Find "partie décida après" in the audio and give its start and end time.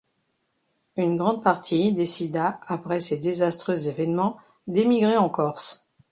1.43-2.99